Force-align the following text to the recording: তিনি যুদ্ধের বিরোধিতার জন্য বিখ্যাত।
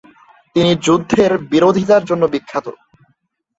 তিনি 0.55 0.71
যুদ্ধের 0.85 1.31
বিরোধিতার 1.51 2.03
জন্য 2.05 2.23
বিখ্যাত। 2.33 2.65